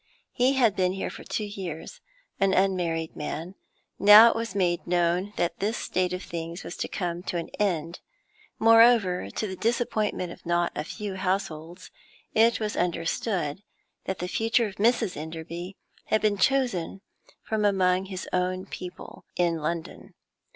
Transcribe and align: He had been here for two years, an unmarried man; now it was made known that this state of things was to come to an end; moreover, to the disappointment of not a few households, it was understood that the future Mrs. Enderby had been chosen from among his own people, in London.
He 0.31 0.53
had 0.53 0.75
been 0.75 0.93
here 0.93 1.11
for 1.11 1.23
two 1.23 1.43
years, 1.43 2.01
an 2.39 2.55
unmarried 2.55 3.15
man; 3.15 3.53
now 3.99 4.29
it 4.31 4.35
was 4.35 4.55
made 4.55 4.87
known 4.87 5.31
that 5.35 5.59
this 5.59 5.77
state 5.77 6.11
of 6.11 6.23
things 6.23 6.63
was 6.63 6.75
to 6.77 6.87
come 6.87 7.21
to 7.21 7.37
an 7.37 7.49
end; 7.59 7.99
moreover, 8.57 9.29
to 9.29 9.45
the 9.45 9.55
disappointment 9.55 10.31
of 10.31 10.43
not 10.43 10.71
a 10.75 10.83
few 10.83 11.17
households, 11.17 11.91
it 12.33 12.59
was 12.59 12.75
understood 12.75 13.61
that 14.05 14.17
the 14.17 14.27
future 14.27 14.71
Mrs. 14.79 15.15
Enderby 15.15 15.77
had 16.05 16.19
been 16.19 16.37
chosen 16.39 17.01
from 17.43 17.63
among 17.63 18.05
his 18.05 18.27
own 18.33 18.65
people, 18.65 19.25
in 19.35 19.57
London. 19.57 20.15